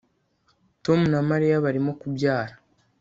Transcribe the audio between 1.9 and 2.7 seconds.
kubyara